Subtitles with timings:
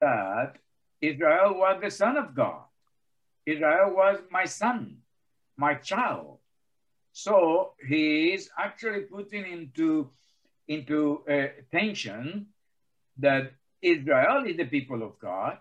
[0.00, 0.56] that
[1.00, 2.64] Israel was the son of God.
[3.46, 4.98] Israel was my son,
[5.56, 6.38] my child.
[7.12, 10.10] So he is actually putting into,
[10.68, 12.46] into uh, tension
[13.18, 13.52] that
[13.82, 15.58] Israel is the people of God.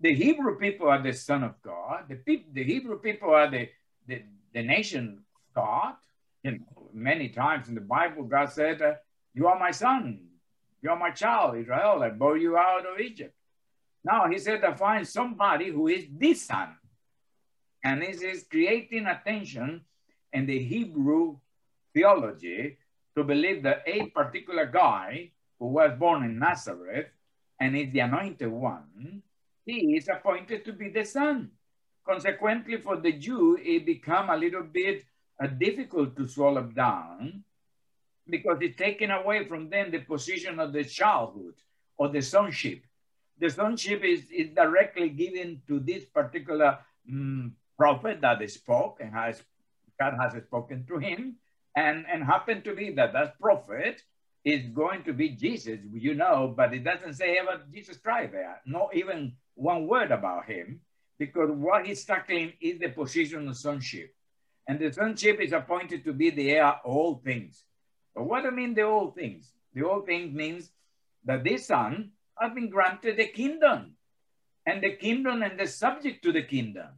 [0.00, 2.04] The Hebrew people are the son of God.
[2.08, 3.68] The, pe- the Hebrew people are the,
[4.06, 4.22] the,
[4.52, 5.94] the nation of God.
[6.42, 8.94] You know, many times in the Bible, God said, uh,
[9.32, 10.26] You are my son.
[10.82, 12.02] You are my child, Israel.
[12.02, 13.34] I bore you out of Egypt.
[14.04, 16.76] Now he said, I find somebody who is this son.
[17.84, 19.82] And this is creating attention
[20.32, 21.36] in the Hebrew
[21.94, 22.78] theology
[23.16, 27.08] to believe that a particular guy who was born in Nazareth
[27.60, 29.22] and is the anointed one,
[29.64, 31.50] he is appointed to be the son.
[32.04, 35.04] Consequently, for the Jew, it become a little bit
[35.40, 37.44] uh, difficult to swallow down
[38.28, 41.54] because it's taken away from them the position of the childhood
[41.96, 42.82] or the sonship.
[43.42, 46.78] The sonship is, is directly given to this particular
[47.10, 49.42] um, prophet that spoke and has
[49.98, 51.38] God has spoken to him,
[51.74, 54.00] and and happened to be that that prophet
[54.44, 58.60] is going to be Jesus, you know, but it doesn't say about Jesus Christ there,
[58.64, 60.80] not even one word about him,
[61.18, 64.14] because what he's tackling is the position of sonship.
[64.68, 67.64] And the sonship is appointed to be the heir of all things.
[68.14, 69.52] But what do I mean the all things?
[69.74, 70.70] The all things means
[71.24, 73.96] that this son has been granted the kingdom,
[74.66, 76.88] and the kingdom and the subject to the kingdom.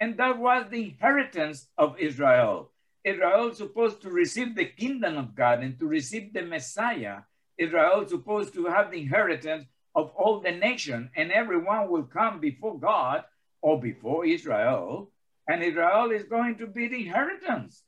[0.00, 2.70] And that was the inheritance of Israel.
[3.04, 7.20] Israel supposed to receive the kingdom of God and to receive the Messiah.
[7.56, 9.64] Israel supposed to have the inheritance
[9.94, 13.24] of all the nation, and everyone will come before God
[13.62, 15.10] or before Israel,
[15.48, 17.82] and Israel is going to be the inheritance.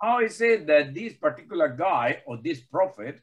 [0.00, 3.20] How is it that this particular guy or this prophet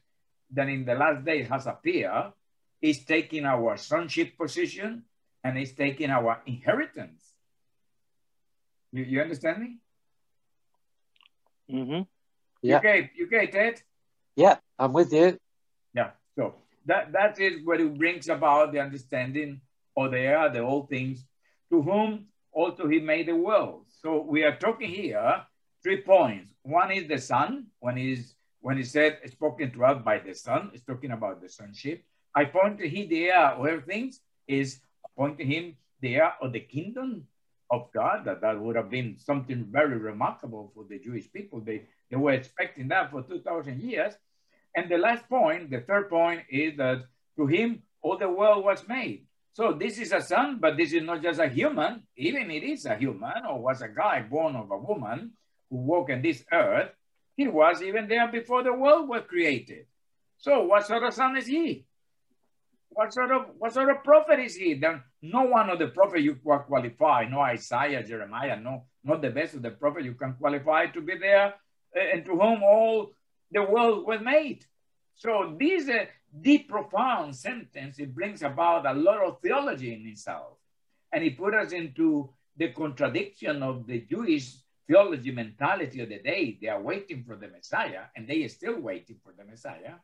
[0.52, 2.32] that in the last days has appeared
[2.82, 5.04] is taking our sonship position
[5.44, 7.34] and is taking our inheritance?
[8.92, 9.78] You, you understand me?
[11.70, 12.02] Mm-hmm.
[12.62, 12.78] Yeah.
[12.78, 13.82] Okay, you okay, Ted?
[14.36, 15.38] Yeah, I'm with you.
[15.94, 16.10] Yeah.
[16.36, 16.54] So
[16.86, 19.60] that that is what it brings about the understanding
[19.96, 21.24] of the are the all things,
[21.70, 23.86] to whom also he made the world.
[24.02, 25.44] So we are talking here
[25.82, 26.52] three points.
[26.62, 30.70] One is the Son, when he's when he said spoken to us by the Son,
[30.74, 32.04] it's talking about the sonship.
[32.34, 34.12] I point to he the heir of everything
[34.46, 34.80] is
[35.16, 37.26] pointing him the heir of the kingdom
[37.70, 41.60] of God, that that would have been something very remarkable for the Jewish people.
[41.60, 44.14] They, they were expecting that for 2,000 years.
[44.74, 47.04] And the last point, the third point, is that
[47.36, 49.26] to him all the world was made.
[49.52, 52.86] So this is a son, but this is not just a human, even it is
[52.86, 55.32] a human, or was a guy born of a woman
[55.68, 56.90] who walked in this earth.
[57.36, 59.86] He was even there before the world was created.
[60.38, 61.84] So what sort of son is he?
[62.90, 64.74] What sort of what sort of prophet is he?
[64.74, 69.54] Then no one of the prophet you qualify, no Isaiah, Jeremiah, no, not the best
[69.54, 71.54] of the prophet you can qualify to be there,
[71.94, 73.12] eh, and to whom all
[73.52, 74.66] the world was made.
[75.14, 76.06] So this uh,
[76.40, 80.58] deep, profound sentence it brings about a lot of theology in itself,
[81.12, 84.56] and it put us into the contradiction of the Jewish
[84.88, 86.58] theology mentality of the day.
[86.60, 89.94] They are waiting for the Messiah, and they are still waiting for the Messiah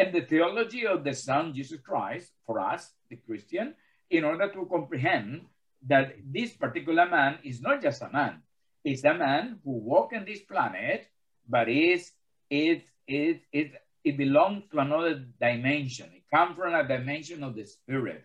[0.00, 3.74] and the theology of the Son, Jesus Christ, for us, the Christian,
[4.08, 5.42] in order to comprehend
[5.86, 8.42] that this particular man is not just a man,
[8.82, 11.06] it's a man who walks on this planet,
[11.48, 12.12] but is,
[12.48, 13.68] is, is, is,
[14.02, 16.08] it belongs to another dimension.
[16.14, 18.24] It comes from a dimension of the spirit,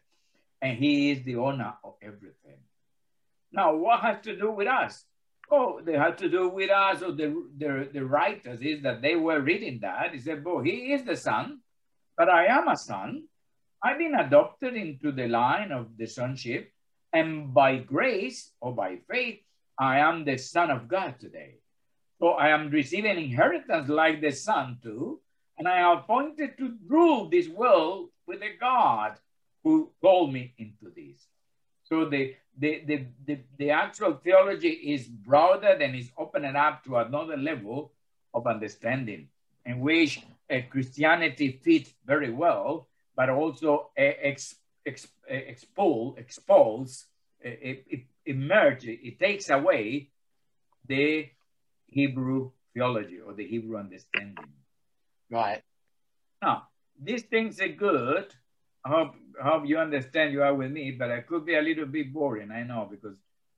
[0.62, 2.60] and he is the owner of everything.
[3.52, 5.04] Now, what has to do with us?
[5.52, 9.16] Oh, they had to do with us, or the, the, the writers is that they
[9.16, 10.14] were reading that.
[10.14, 11.60] He said, "Boy, he is the son,
[12.18, 13.24] but I am a son.
[13.84, 16.72] I've been adopted into the line of the sonship,
[17.14, 19.40] and by grace or by faith,
[19.78, 21.60] I am the son of God today.
[22.20, 25.20] So I am receiving inheritance like the son too,
[25.58, 29.18] and I am appointed to rule this world with a God
[29.64, 31.28] who called me into this.
[31.84, 36.98] So the, the, the, the, the actual theology is broader and is opening up to
[36.98, 37.92] another level
[38.34, 39.28] of understanding
[39.66, 40.22] in which
[40.70, 44.56] Christianity fits very well, but also ex,
[44.86, 47.06] ex, expose, expose
[47.40, 50.10] it, it, it it takes away
[50.88, 51.28] the
[51.88, 54.54] Hebrew theology or the Hebrew understanding.
[55.30, 55.62] Right.
[56.42, 56.68] Now,
[57.02, 58.34] these things are good.
[58.84, 61.62] I hope, I hope you understand you are with me, but it could be a
[61.62, 63.16] little bit boring, I know, because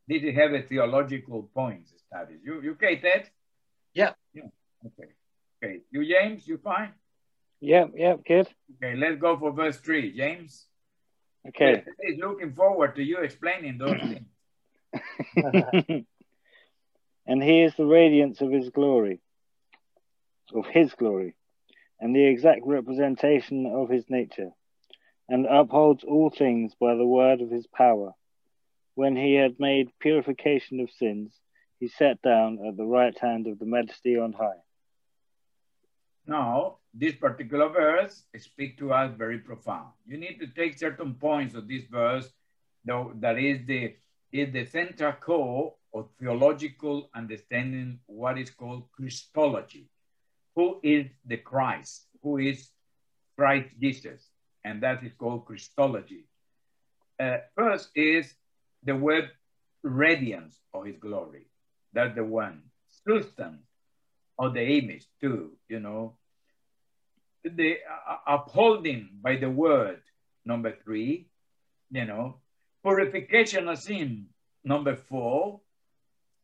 [0.08, 2.40] this is have a theological points studies.
[2.44, 3.30] You, you okay, Ted?
[3.94, 4.14] Yeah.
[4.34, 4.44] Yeah.
[4.86, 5.10] Okay.
[5.64, 6.94] Okay, you James, you fine?
[7.60, 8.48] Yeah, yeah, good.
[8.84, 10.68] Okay, let's go for verse three, James.
[11.48, 11.84] Okay.
[12.02, 14.28] He's looking forward to you explaining those things.
[17.26, 19.22] and he is the radiance of his glory,
[20.54, 21.36] of his glory,
[22.00, 24.52] and the exact representation of his nature,
[25.30, 28.12] and upholds all things by the word of his power.
[28.96, 31.34] When he had made purification of sins,
[31.80, 34.62] he sat down at the right hand of the majesty on high.
[36.28, 39.90] Now, this particular verse speaks to us very profound.
[40.06, 42.30] You need to take certain points of this verse,
[42.84, 43.96] though that is the
[44.34, 49.90] is the central core of theological understanding what is called Christology.
[50.56, 52.08] Who is the Christ?
[52.22, 52.70] Who is
[53.38, 54.28] Christ Jesus?
[54.66, 56.26] And that is called Christology.
[57.18, 58.34] Uh, first is
[58.84, 59.32] the word
[59.82, 61.48] radiance of his glory.
[61.94, 62.64] That's the one.
[63.08, 63.67] Substance
[64.38, 66.16] of the image, too, you know.
[67.44, 67.78] The
[68.10, 70.02] uh, upholding by the word,
[70.46, 71.28] number three,
[71.92, 72.38] you know.
[72.84, 74.28] Purification of sin,
[74.64, 75.62] number four.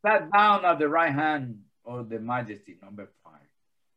[0.02, 3.48] Sat down at the right hand of the majesty, number five.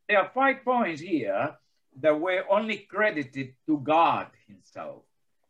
[0.08, 1.56] There are five points here
[2.00, 5.02] that were only credited to God Himself.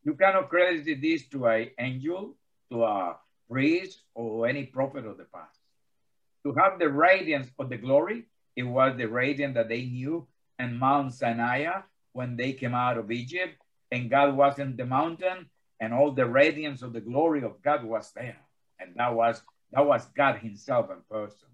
[0.05, 2.37] You cannot credit this to an angel,
[2.71, 3.17] to a
[3.51, 5.59] priest, or any prophet of the past.
[6.45, 8.25] To have the radiance of the glory,
[8.57, 10.27] it was the radiant that they knew
[10.59, 11.67] and Mount Sinai
[12.13, 13.61] when they came out of Egypt,
[13.93, 15.51] and God was in the mountain,
[15.81, 18.41] and all the radiance of the glory of God was there,
[18.81, 19.43] and that was
[19.73, 21.49] that was God Himself in person.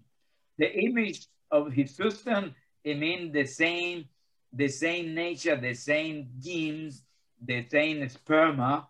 [0.57, 2.53] The image of His substance,
[2.83, 4.05] it means the same
[4.53, 7.03] the same nature, the same genes,
[7.43, 8.85] the same sperma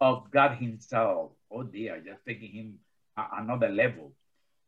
[0.00, 1.30] of God Himself.
[1.50, 2.78] Oh dear, just taking Him
[3.16, 4.12] another level.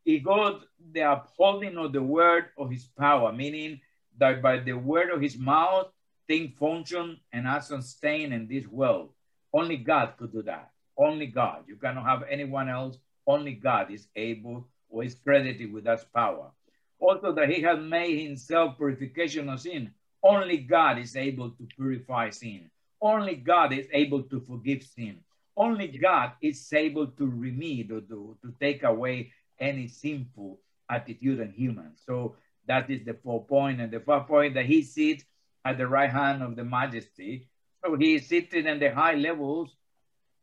[0.04, 0.62] He goes
[0.92, 3.80] the upholding of the word of His power, meaning
[4.18, 5.88] that by the word of His mouth,
[6.26, 9.10] things function and are sustained in this world.
[9.52, 10.70] Only God could do that.
[10.96, 11.64] Only God.
[11.66, 12.98] You cannot have anyone else.
[13.26, 16.50] Only God is able or is credited with that power.
[16.98, 19.92] Also, that He has made Himself purification of sin
[20.24, 22.70] only God is able to purify sin.
[23.00, 25.18] Only God is able to forgive sin.
[25.54, 30.60] Only God is able to remedy or to, to take away any sinful
[30.90, 32.02] attitude in humans.
[32.06, 32.36] So
[32.66, 33.80] that is the fourth point.
[33.80, 35.24] And the fourth point that he sits
[35.64, 37.48] at the right hand of the majesty.
[37.84, 39.76] So he is sitting in the high levels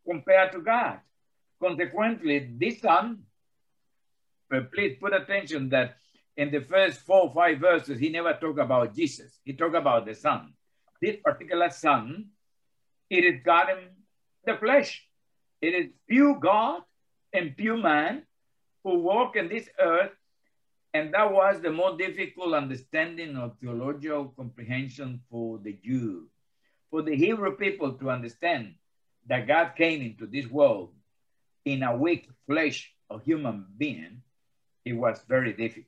[0.07, 0.99] compared to God.
[1.61, 3.23] Consequently, this son,
[4.49, 5.97] but please put attention that
[6.37, 9.39] in the first four or five verses, he never talked about Jesus.
[9.43, 10.53] He talked about the Son.
[11.01, 12.27] This particular Son,
[13.09, 13.77] it is God in
[14.45, 15.05] the flesh.
[15.61, 16.81] It is pure God
[17.33, 18.23] and pure man
[18.83, 20.11] who walk in this earth.
[20.93, 26.27] And that was the more difficult understanding of theological comprehension for the Jew.
[26.89, 28.75] For the Hebrew people to understand
[29.27, 30.91] that God came into this world
[31.63, 34.21] in a weak flesh of human being,
[34.83, 35.85] it was very difficult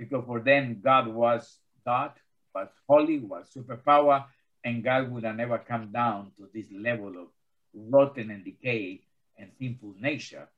[0.00, 2.12] because for them God was God,
[2.54, 4.24] was holy, was superpower,
[4.64, 7.28] and God would have never come down to this level of
[7.74, 9.02] rotten and decay
[9.38, 10.48] and sinful nature.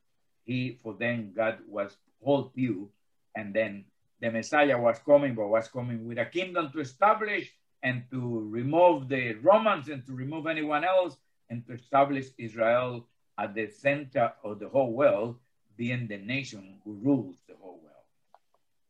[0.45, 2.87] He, for them, God was whole pure,
[3.35, 3.85] and then
[4.21, 7.51] the Messiah was coming, but was coming with a kingdom to establish
[7.81, 11.17] and to remove the Romans and to remove anyone else
[11.49, 13.05] and to establish Israel
[13.37, 15.37] at the center of the whole world,
[15.75, 17.93] being the nation who rules the whole world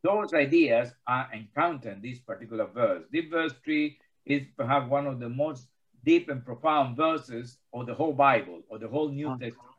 [0.04, 3.04] those ideas are encountered in this particular verse.
[3.12, 5.68] This verse 3 is perhaps one of the most
[6.04, 9.73] deep and profound verses of the whole Bible or the whole New Testament.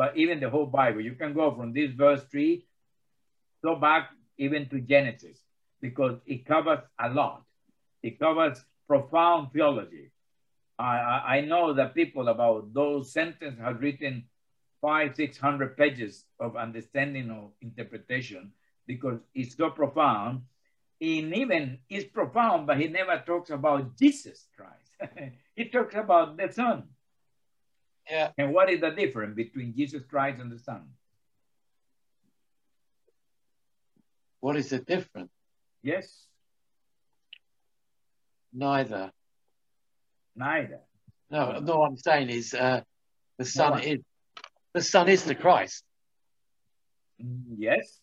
[0.00, 2.64] But even the whole Bible, you can go from this verse 3,
[3.62, 5.42] go back even to Genesis,
[5.82, 7.44] because it covers a lot.
[8.02, 10.10] It covers profound theology.
[10.78, 14.24] I, I know that people about those sentences have written
[14.80, 18.52] five, six hundred pages of understanding or interpretation
[18.86, 20.40] because it's so profound.
[21.02, 25.12] And even it's profound, but he never talks about Jesus Christ.
[25.54, 26.84] he talks about the Son.
[28.10, 28.30] Yeah.
[28.38, 30.82] And what is the difference between Jesus Christ and the Son?
[34.40, 35.30] What is the difference?
[35.82, 36.26] Yes,
[38.52, 39.12] Neither.
[40.34, 40.80] neither.
[41.30, 41.78] No, no.
[41.78, 42.80] What I'm saying is, uh,
[43.38, 44.00] the Son is
[44.74, 45.84] the Son is the Christ.
[47.22, 48.00] Mm, Yes,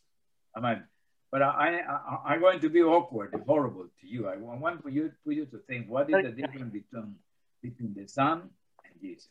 [0.56, 0.84] I mean,
[1.32, 4.28] but I, I, I'm going to be awkward and horrible to you.
[4.28, 7.16] I want for you, for you to think what is the difference between
[7.62, 8.50] between the Son
[8.86, 9.28] and Jesus?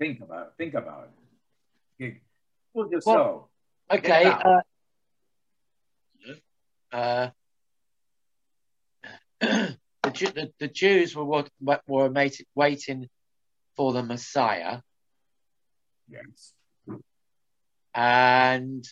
[0.00, 0.52] Think about it.
[0.56, 1.10] Think about
[1.98, 2.02] it.
[2.02, 2.20] Okay.
[2.74, 3.48] Put yourself.
[3.92, 4.24] Okay.
[4.24, 4.60] Uh,
[6.92, 7.30] uh,
[9.40, 11.44] the the, the, Jews were
[11.86, 13.08] were waiting
[13.76, 14.80] for the Messiah,
[16.08, 16.54] Yes.
[17.94, 18.84] and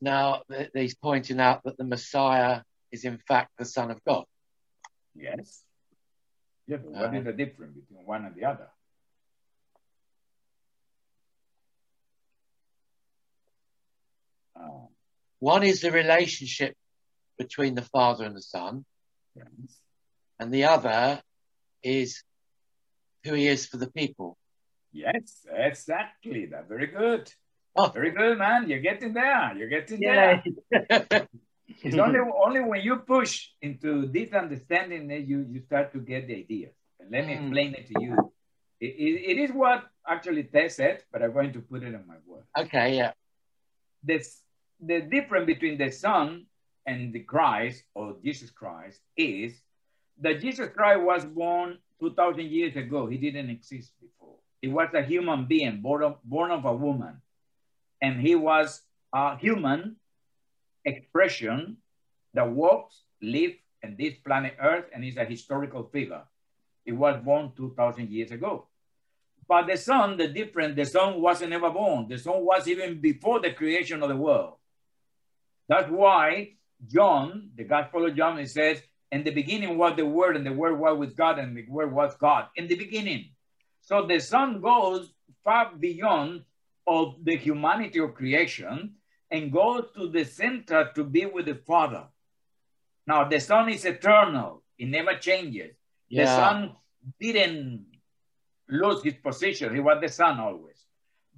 [0.00, 0.42] now
[0.72, 4.24] he's pointing out that the Messiah is in fact the Son of God.
[5.14, 5.62] Yes.
[6.66, 6.80] Yes.
[6.84, 8.68] Uh, is the difference between one and the other?
[14.58, 14.86] Uh,
[15.38, 16.74] One is the relationship
[17.38, 18.84] between the Father and the Son,
[19.36, 19.46] yes.
[20.40, 21.22] and the other
[21.82, 22.24] is
[23.24, 24.36] who he is for the people.
[24.92, 26.46] Yes, exactly.
[26.46, 27.32] That's very good.
[27.76, 27.88] Oh.
[27.88, 28.68] Very good, man.
[28.68, 29.54] You're getting there.
[29.56, 30.42] You're getting there.
[31.82, 36.26] It's only only when you push into this understanding that you, you start to get
[36.26, 36.68] the idea.
[37.00, 37.42] And let me Mm.
[37.42, 38.32] explain it to you.
[38.80, 42.04] It, it, it is what actually Tess said, but I'm going to put it in
[42.06, 42.44] my word.
[42.58, 43.12] okay, yeah.
[44.02, 44.42] This,
[44.80, 46.46] the difference between the Son
[46.86, 49.60] and the Christ, or Jesus Christ, is
[50.20, 53.06] that Jesus Christ was born 2,000 years ago.
[53.06, 54.36] He didn't exist before.
[54.62, 57.20] He was a human being, born of, born of a woman.
[58.00, 58.80] And he was
[59.12, 59.96] a human
[60.88, 61.76] expression
[62.34, 66.22] that walks, lives in this planet Earth, and is a historical figure.
[66.84, 68.66] It was born 2,000 years ago.
[69.46, 72.06] But the Son, the different, the Son wasn't ever born.
[72.08, 74.54] The Son was even before the creation of the world.
[75.68, 76.54] That's why
[76.86, 80.52] John, the Gospel of John, it says, in the beginning was the Word, and the
[80.52, 82.48] Word was with God, and the Word was God.
[82.56, 83.30] In the beginning.
[83.80, 85.10] So the Son goes
[85.44, 86.44] far beyond
[86.86, 88.94] of the humanity of creation
[89.30, 92.04] and goes to the center to be with the Father.
[93.06, 95.74] Now the Son is eternal; it never changes.
[96.10, 96.72] The Son
[97.20, 97.86] didn't
[98.68, 100.84] lose his position; he was the Son always.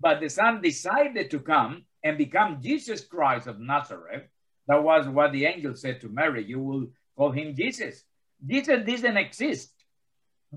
[0.01, 4.25] But the Son decided to come and become Jesus Christ of Nazareth.
[4.67, 8.05] That was what the angel said to Mary: "You will call him Jesus."
[8.47, 9.73] Jesus didn't exist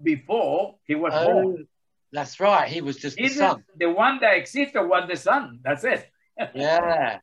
[0.01, 1.67] before he was Oh, born.
[2.13, 2.69] that's right.
[2.69, 3.63] He was just the Son.
[3.75, 5.59] the one that existed was the Son.
[5.63, 6.09] That's it.
[6.37, 7.19] Yeah.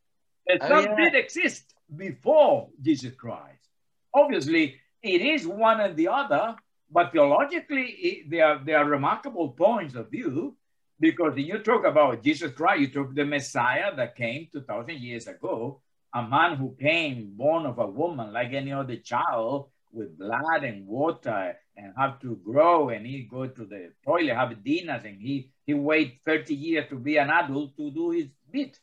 [0.46, 0.96] The Oh, yeah.
[0.96, 3.68] did exist before Jesus Christ.
[4.14, 6.56] Obviously, it is one and the other,
[6.90, 10.56] but theologically, it, they, are, they are remarkable points of view
[10.98, 15.26] because when you talk about Jesus Christ, you talk the Messiah that came 2,000 years
[15.26, 15.80] ago,
[16.14, 20.86] a man who came born of a woman like any other child with blood and
[20.86, 25.50] water and have to grow and he go to the toilet, have dinners, and he,
[25.66, 28.78] he wait 30 years to be an adult to do his bit.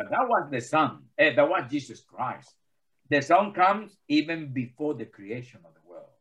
[0.00, 1.02] But that was the Son.
[1.18, 2.54] Eh, that was Jesus Christ.
[3.10, 6.16] The Son comes even before the creation of the world.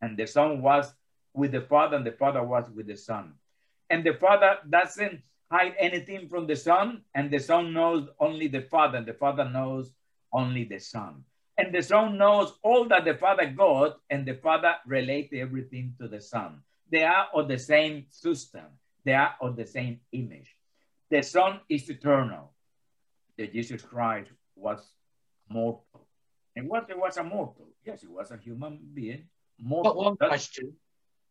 [0.00, 0.94] And the Son was
[1.34, 3.34] with the Father, and the Father was with the Son.
[3.90, 8.62] And the Father doesn't hide anything from the Son, and the Son knows only the
[8.62, 9.92] Father, and the Father knows
[10.32, 11.22] only the Son.
[11.58, 16.08] And the Son knows all that the Father got, and the Father relates everything to
[16.08, 16.62] the Son.
[16.90, 18.64] They are of the same system,
[19.04, 20.56] they are of the same image.
[21.10, 22.52] The Son is eternal
[23.42, 24.80] that Jesus Christ was
[25.48, 26.06] mortal.
[26.54, 27.66] And what he was a mortal?
[27.84, 29.24] Yes, he was a human being.
[29.58, 29.94] Mortal.
[29.94, 30.72] Got one That's, question.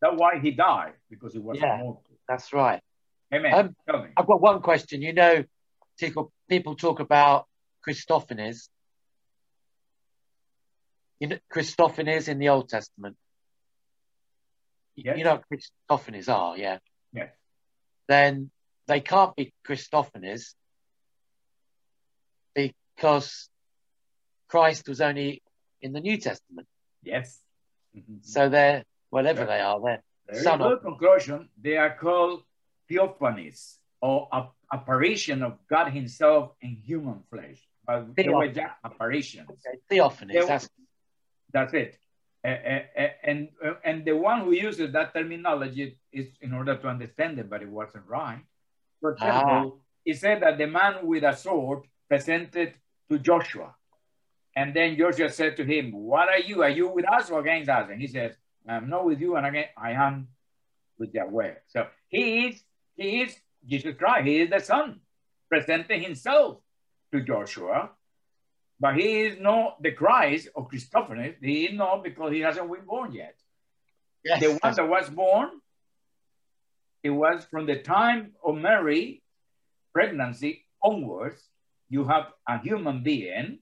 [0.00, 1.74] that's why he died, because he was Yeah.
[1.76, 2.18] a mortal.
[2.28, 2.82] That's right.
[3.32, 3.54] Amen.
[3.54, 3.74] Um.
[4.16, 5.00] I've got one question.
[5.00, 5.44] You know,
[6.48, 7.46] people talk about
[7.86, 8.68] Christophanies.
[11.18, 13.16] You know, Christophanies in the Old Testament.
[14.96, 15.18] You- Yes.
[15.18, 16.78] You know what Christophanies are, yeah.
[17.14, 17.30] Yes.
[18.06, 18.50] Then
[18.86, 20.54] they can't be Christophanies
[22.96, 23.48] because
[24.48, 25.42] Christ was only
[25.80, 26.66] in the New Testament.
[27.02, 27.40] Yes.
[27.96, 28.24] Mhm.
[28.24, 31.48] So they're whatever they are, they're Very son of- conclusion.
[31.60, 32.44] They are called
[32.88, 37.60] theophanies or a- apparition of God Himself in human flesh.
[37.84, 39.50] But they were just apparitions.
[39.50, 40.46] okay, theophanies.
[40.46, 40.68] That's
[41.52, 41.98] That's it.
[42.44, 43.48] Uh, uh, uh, and
[43.84, 47.68] and the one who uses that terminology is in order to understand it, but it
[47.68, 48.42] wasn't right.
[49.00, 51.80] For example, he said that the man with a sword
[52.12, 52.74] presented
[53.08, 53.74] to Joshua,
[54.54, 56.62] and then Joshua said to him, "What are you?
[56.66, 58.32] Are you with us or against us?" And he says,
[58.68, 60.28] "I'm not with you, and again I am
[60.98, 62.54] with Yahweh." So he is
[62.96, 63.30] he is
[63.72, 64.26] Jesus Christ.
[64.26, 65.00] He is the Son,
[65.48, 66.60] presenting himself
[67.12, 67.90] to Joshua
[68.82, 71.36] but he is not the Christ or Christopherus.
[71.40, 73.36] He is not because he hasn't been born yet.
[74.24, 75.50] yes, the one that was born,
[77.04, 79.22] it was from the time of Mary
[79.92, 81.40] pregnancy onwards.
[81.92, 83.58] You have a human being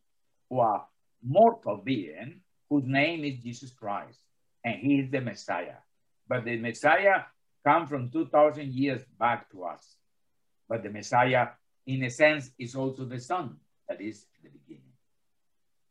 [0.49, 0.83] or a
[1.21, 4.21] mortal being whose name is Jesus Christ,
[4.65, 5.83] and he is the Messiah.
[6.29, 7.23] But the Messiah
[7.67, 9.97] come from 2,000 years back to us.
[10.69, 11.49] But the Messiah,
[11.89, 13.57] in a sense, is also the Son
[13.89, 14.95] that is the beginning.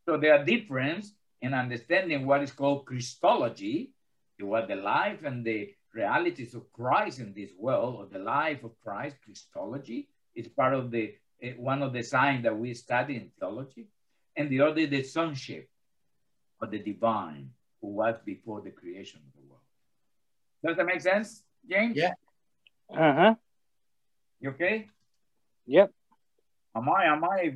[0.08, 3.91] So there are difference in understanding what is called Christology,
[4.39, 8.79] what the life and the realities of Christ in this world, or the life of
[8.79, 11.15] Christ, Christology, is part of the
[11.58, 13.88] one of the signs that we study in theology,
[14.36, 15.69] and the other the sonship
[16.62, 19.62] of the divine who was before the creation of the world.
[20.63, 21.96] Does that make sense, James?
[21.96, 22.13] Yeah.
[22.89, 23.36] Uh huh.
[24.39, 24.88] You okay?
[25.67, 25.91] Yep.
[26.75, 27.55] Am I am I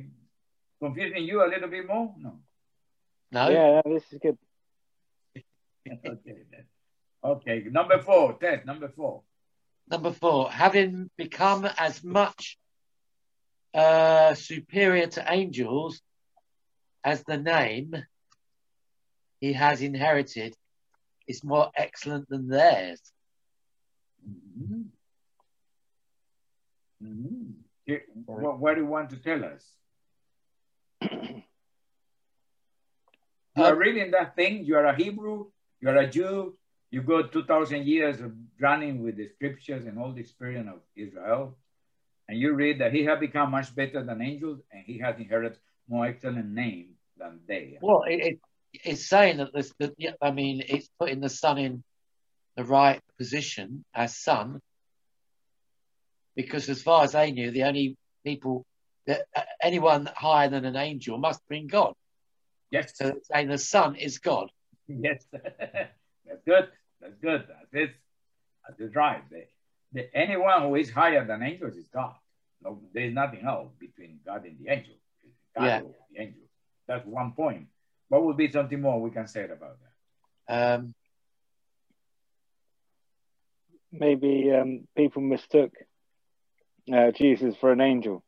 [0.80, 2.14] confusing you a little bit more?
[2.18, 2.38] No.
[3.32, 3.48] No.
[3.48, 4.38] Yeah, no, this is good.
[5.88, 6.64] okay then.
[7.24, 9.22] Okay, number four, Ted, number four.
[9.88, 12.58] Number four, having become as much
[13.74, 16.00] uh, superior to angels
[17.02, 17.94] as the name
[19.40, 20.54] he has inherited
[21.26, 23.00] is more excellent than theirs.
[24.26, 24.84] Mhm.
[27.02, 27.54] Mhm.
[27.88, 29.62] Okay, What, what do you want to tell us?
[33.56, 36.58] You are Um, reading that thing, you are a Hebrew, you are a Jew,
[36.90, 41.56] you go 2,000 years of running with the scriptures and all the experience of Israel,
[42.28, 45.58] and you read that he had become much better than angels and he had inherited
[45.88, 47.78] more excellent name than they.
[47.80, 48.40] Well, it, it,
[48.72, 51.84] it's saying that this, that, I mean, it's putting the son in
[52.56, 54.60] the right position as son,
[56.34, 58.64] because as far as they knew, the only people
[59.06, 61.94] that uh, anyone higher than an angel must bring God.
[62.70, 64.50] Yes, So saying the son is God.
[64.88, 66.68] yes, that's good.
[67.00, 67.44] That's good.
[67.48, 67.90] That's it.
[68.66, 69.22] That is right.
[69.94, 72.14] The, the, anyone who is higher than angels is God.
[72.62, 74.94] No, there is nothing else between God and the angel.
[75.56, 75.80] God Yeah.
[75.82, 76.42] or the angel.
[76.86, 77.68] That's one point.
[78.08, 79.76] What would be something more we can say about
[80.48, 80.74] that?
[80.74, 80.94] Um,
[83.96, 85.72] Maybe um, people mistook
[86.92, 88.24] uh, Jesus for an angel.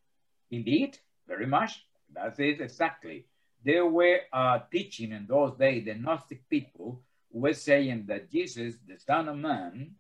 [0.51, 1.85] Indeed, very much.
[2.15, 3.27] That's it exactly.
[3.65, 8.97] They were uh, teaching in those days, the Gnostic people were saying that Jesus, the
[8.97, 9.97] Son of Man,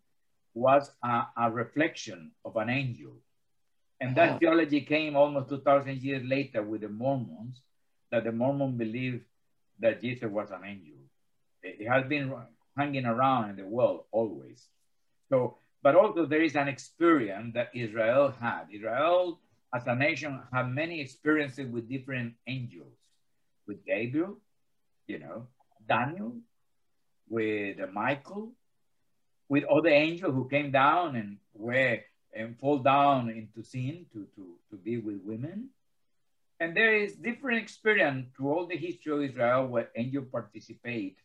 [0.57, 3.13] was a, a reflection of an angel.
[4.01, 4.39] And that Ah.
[4.39, 7.61] theology came almost 2,000 years later with the Mormons,
[8.11, 9.25] that the Mormon believed
[9.81, 10.97] that Jesus was an angel.
[11.63, 12.33] It it has been
[12.77, 14.69] hanging around in the world always.
[15.31, 18.65] So, but also there is an experience that Israel had.
[18.73, 19.41] Israel,
[19.75, 22.97] as a nation, had many experiences with different angels,
[23.67, 24.39] with Gabriel,
[25.07, 25.49] you know,
[25.89, 26.33] Daniel,
[27.29, 28.53] with Michael,
[29.49, 32.01] with other angels who came down and were
[32.35, 35.71] and fall down into sin to, to, to be with women.
[36.61, 41.19] And there is different experience through all the history of Israel where angels participate.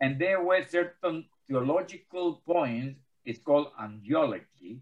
[0.00, 4.78] And there were certain theological points, it's called angelology,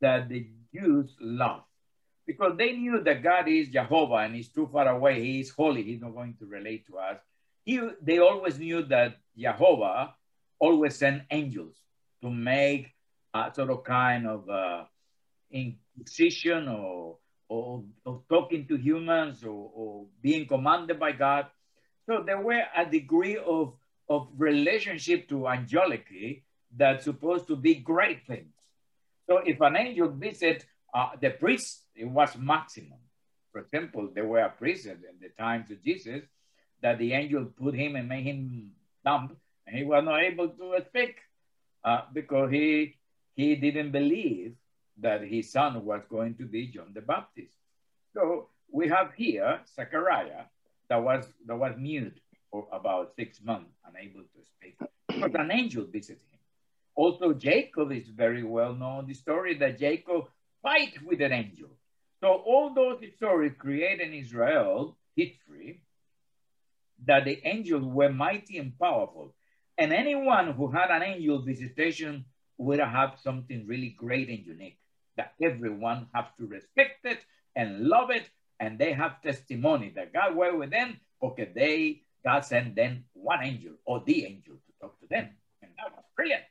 [0.00, 1.62] that the Jews love.
[2.26, 5.82] Because they knew that God is Jehovah and he's too far away, he is holy,
[5.82, 7.18] he's not going to relate to us.
[7.64, 10.14] He, they always knew that Jehovah
[10.58, 11.76] always sent angels
[12.22, 12.92] to make
[13.34, 14.84] a sort of kind of uh,
[15.50, 21.46] inquisition or, or, or talking to humans or, or being commanded by God.
[22.06, 23.74] So there were a degree of,
[24.08, 26.42] of relationship to angelically
[26.74, 28.54] that's supposed to be great things.
[29.26, 32.98] So if an angel visit uh, the priest, it was maximum.
[33.52, 36.22] For example, there were a priest in the times of Jesus
[36.82, 38.72] that the angel put him and made him
[39.04, 41.16] dumb, and he was not able to speak
[41.88, 42.96] uh, because he
[43.40, 44.50] he didn't believe
[45.06, 47.54] that his son was going to be John the Baptist.
[48.14, 48.48] So
[48.78, 50.44] we have here Zechariah
[50.88, 52.18] that was that was mute
[52.50, 54.76] for about six months, unable to speak,
[55.22, 56.42] but an angel visited him.
[56.94, 59.06] Also, Jacob is very well known.
[59.06, 60.22] The story that Jacob
[60.62, 61.70] fight with an angel.
[62.20, 65.82] So all those stories create in Israel history
[67.06, 69.34] that the angels were mighty and powerful.
[69.78, 72.24] And anyone who had an angel visitation
[72.58, 74.78] would have something really great and unique
[75.16, 77.20] that everyone has to respect it
[77.54, 78.28] and love it.
[78.60, 83.44] And they have testimony that God were with them because they, God sent them one
[83.44, 85.28] angel or the angel to talk to them.
[85.62, 86.42] And that was brilliant.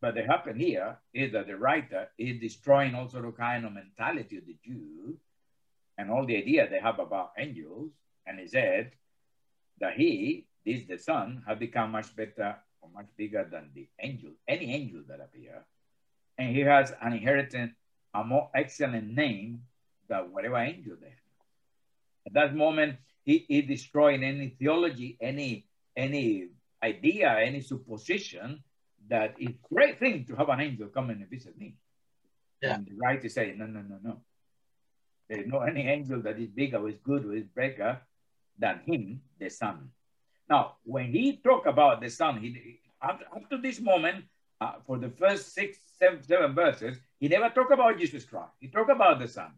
[0.00, 3.72] But what happen here is that the writer is destroying all sort of kind of
[3.72, 5.16] mentality of the Jew
[5.98, 7.90] and all the idea they have about angels.
[8.26, 8.92] And he said
[9.80, 14.30] that he, this the son, have become much better or much bigger than the angel,
[14.48, 15.64] any angel that appear.
[16.38, 17.72] And he has an inheritance,
[18.14, 19.62] a more excellent name
[20.08, 21.16] than whatever angel they have.
[22.26, 26.48] At that moment, he, he destroyed any theology, any any
[26.82, 28.62] idea, any supposition
[29.08, 31.76] that it's a great thing to have an angel come and visit me.
[32.62, 32.74] Yeah.
[32.74, 34.20] And the writer say, no, no, no, no.
[35.28, 38.00] There is no any angel that is bigger, or is good or is better
[38.58, 39.90] than him, the Son.
[40.48, 44.24] Now, when he talk about the Son, he up, up to this moment,
[44.60, 48.52] uh, for the first six, seven, seven verses, he never talk about Jesus Christ.
[48.60, 49.50] He talk about the Son.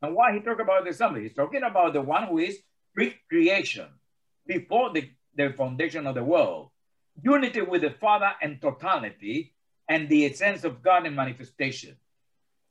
[0.00, 1.14] And why he talk about the Son?
[1.20, 2.58] He's talking about the one who is
[2.94, 3.88] pre-creation,
[4.46, 6.70] before the, the foundation of the world,
[7.22, 9.52] unity with the Father and totality,
[9.88, 11.96] and the essence of God in manifestation.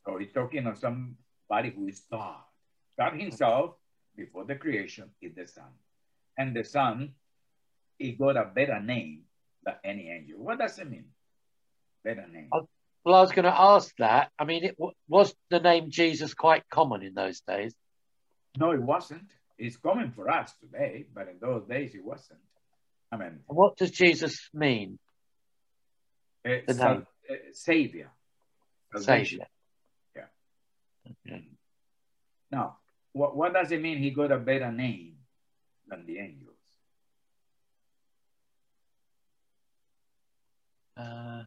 [0.05, 2.37] So he's talking of somebody who is God.
[2.97, 3.75] God himself,
[4.15, 5.71] before the creation, is the Son.
[6.37, 7.13] And the Son,
[7.97, 9.23] he got a better name
[9.63, 10.39] than any angel.
[10.39, 11.05] What does it mean?
[12.03, 12.49] Better name.
[12.51, 14.31] Well, I was going to ask that.
[14.39, 14.77] I mean, it,
[15.07, 17.73] was the name Jesus quite common in those days?
[18.57, 19.29] No, it wasn't.
[19.57, 22.39] It's common for us today, but in those days it wasn't.
[23.11, 24.97] I mean, what does Jesus mean?
[26.43, 27.07] the name.
[27.29, 28.09] Uh, savior.
[28.97, 29.45] Savior.
[30.15, 30.23] Yeah.
[31.25, 31.47] Okay.
[32.51, 32.77] Now,
[33.13, 35.15] what, what does it mean he got a better name
[35.87, 36.42] than the angels?
[41.03, 41.43] Uh,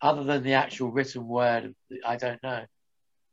[0.00, 1.74] other than the actual written word,
[2.06, 2.64] I don't know.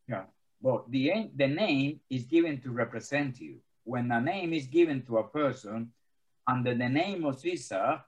[0.07, 0.23] Yeah.
[0.61, 3.57] Well, the, the name is given to represent you.
[3.83, 5.91] When a name is given to a person,
[6.47, 8.01] under the name of Caesar,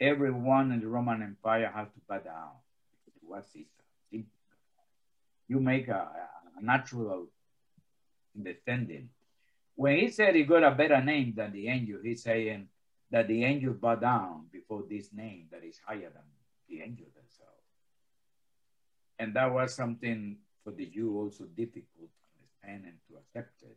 [0.00, 2.50] everyone in the Roman Empire has to bow down.
[3.26, 3.68] Was Caesar.
[5.48, 6.08] You make a,
[6.58, 7.28] a natural
[8.36, 9.10] understanding.
[9.76, 12.68] When he said he got a better name than the angel, he's saying
[13.14, 16.26] that the angel bow down before this name that is higher than
[16.68, 17.62] the angel themselves.
[19.20, 23.76] And that was something for the Jew also difficult to understand and to accept it.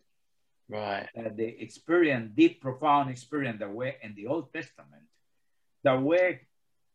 [0.68, 1.08] Right.
[1.16, 5.06] That the experience, deep, profound experience that were in the Old Testament,
[5.84, 6.40] that were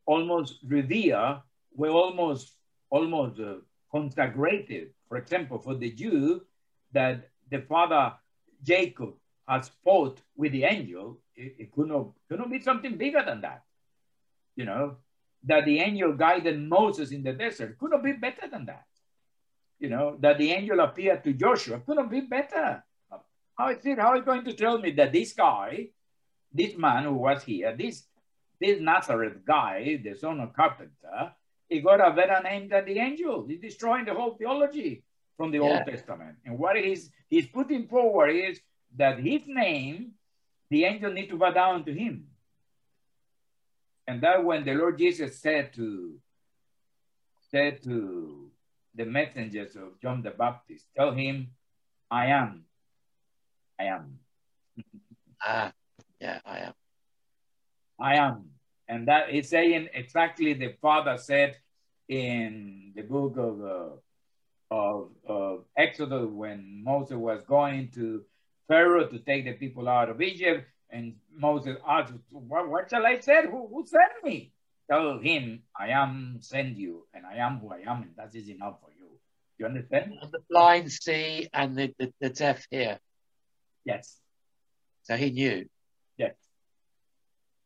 [0.04, 1.42] almost revered,
[1.76, 2.56] were almost
[2.90, 3.58] almost uh,
[3.92, 4.88] consecrated.
[5.08, 6.42] For example, for the Jew,
[6.90, 8.14] that the father
[8.64, 9.14] Jacob
[9.48, 13.40] has fought with the angel, it, it could not could not be something bigger than
[13.42, 13.62] that.
[14.56, 14.96] You know,
[15.44, 18.84] that the angel guided Moses in the desert could not be better than that
[19.82, 22.84] you know, that the angel appeared to Joshua couldn't be better.
[23.58, 23.98] How is it?
[23.98, 25.88] How is going to tell me that this guy,
[26.54, 28.04] this man who was here, this
[28.60, 31.32] this Nazareth guy, the son of carpenter,
[31.68, 33.44] he got a better name than the angel.
[33.44, 35.02] He's destroying the whole theology
[35.36, 35.64] from the yeah.
[35.64, 36.36] Old Testament.
[36.46, 38.60] And what he's he's putting forward is
[38.96, 40.12] that his name,
[40.70, 42.26] the angel need to bow down to him.
[44.06, 46.18] And that when the Lord Jesus said to
[47.52, 48.50] said to
[48.94, 50.86] the messengers of John the Baptist.
[50.96, 51.48] Tell him,
[52.10, 52.64] I am.
[53.78, 54.18] I am.
[55.42, 55.72] ah,
[56.20, 56.74] yeah, I am.
[58.00, 58.44] I am.
[58.88, 61.56] And that is saying exactly the Father said
[62.08, 68.22] in the book of, uh, of, of Exodus when Moses was going to
[68.68, 70.66] Pharaoh to take the people out of Egypt.
[70.90, 73.46] And Moses asked, What, what shall I say?
[73.50, 74.52] Who, who sent me?
[74.92, 78.48] tell him, I am send you, and I am who I am, and that is
[78.48, 79.08] enough for you.
[79.58, 80.18] You understand?
[80.20, 82.98] And the blind see and the, the, the deaf hear.
[83.84, 84.18] Yes.
[85.04, 85.66] So he knew.
[86.16, 86.34] Yes.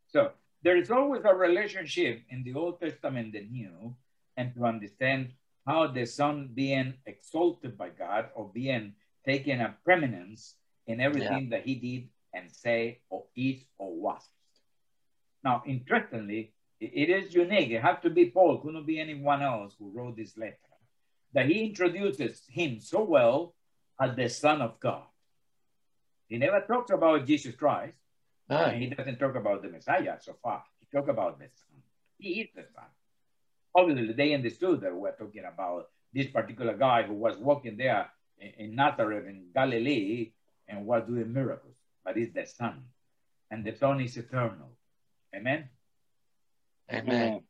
[0.08, 0.32] So
[0.62, 3.96] there is always a relationship in the Old Testament and the New,
[4.36, 5.32] and to understand
[5.66, 10.54] how the Son being exalted by God or being taken a preeminence
[10.86, 11.58] in everything yeah.
[11.58, 14.22] that he did and say or is or was.
[15.42, 17.70] Now, interestingly, it is unique.
[17.70, 20.56] It has to be Paul, couldn't be anyone else who wrote this letter.
[21.32, 23.54] That he introduces him so well
[24.00, 25.04] as the Son of God.
[26.28, 27.94] He never talks about Jesus Christ.
[28.48, 28.68] No.
[28.68, 30.62] he doesn't talk about the Messiah so far.
[30.80, 31.82] He talks about the Son.
[32.18, 32.84] He is the Son.
[33.74, 38.74] Obviously, they understood that we're talking about this particular guy who was walking there in
[38.74, 40.32] Nazareth in Galilee
[40.68, 42.84] and what do doing miracles, but it's the Son.
[43.50, 44.76] And the Son is eternal.
[45.34, 45.68] Amen.
[46.92, 47.42] Amen.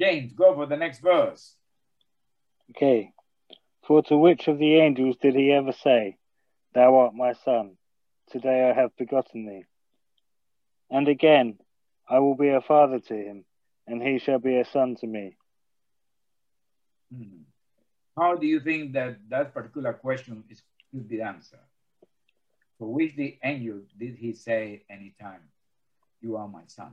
[0.00, 1.54] James, go for the next verse.
[2.70, 3.12] Okay.
[3.86, 6.16] For to which of the angels did he ever say,
[6.74, 7.76] Thou art my son,
[8.30, 9.64] today I have begotten thee?
[10.90, 11.58] And again,
[12.08, 13.44] I will be a father to him,
[13.86, 15.36] and he shall be a son to me.
[17.12, 17.42] Hmm.
[18.16, 21.67] How do you think that that particular question is could be answered?
[22.78, 25.40] For which the angel did he say anytime,
[26.20, 26.92] You are my son?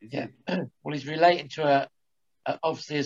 [0.00, 0.26] yeah.
[0.48, 1.88] well, he's relating to a,
[2.46, 3.04] a obviously,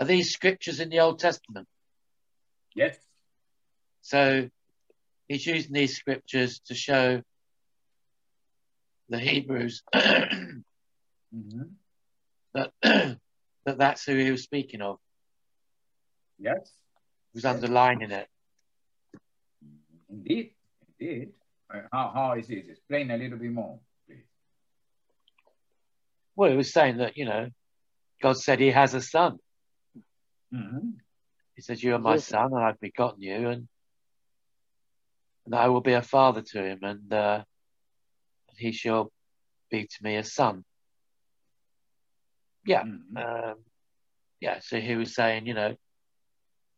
[0.00, 1.68] are these scriptures in the Old Testament?
[2.74, 2.96] Yes.
[4.00, 4.48] So
[5.28, 7.22] he's using these scriptures to show
[9.08, 10.62] the Hebrews mm-hmm.
[12.54, 14.98] that that that's who he was speaking of.
[16.38, 16.72] Yes.
[17.32, 18.26] He was underlining it.
[20.10, 20.54] Indeed,
[20.98, 21.32] indeed.
[21.72, 22.66] Uh, how, how is it?
[22.68, 24.24] Explain a little bit more, please.
[26.36, 27.48] Well, he was saying that, you know,
[28.22, 29.38] God said he has a son.
[30.54, 30.90] Mm-hmm.
[31.54, 32.26] He says, You are my Yes.
[32.26, 33.68] son, and I've begotten you, and,
[35.46, 37.44] and I will be a father to him, and uh,
[38.56, 39.10] he shall
[39.70, 40.64] be to me a son.
[42.66, 42.84] Yeah.
[42.84, 43.16] Mhm.
[43.50, 43.56] Um,
[44.40, 45.76] yeah, so he was saying, you know,